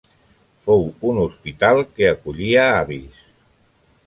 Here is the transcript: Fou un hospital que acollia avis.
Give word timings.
Fou 0.67 0.81
un 1.09 1.19
hospital 1.25 1.83
que 1.93 2.09
acollia 2.13 2.65
avis. 2.83 3.23